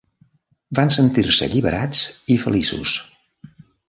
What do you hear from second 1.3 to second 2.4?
alliberats i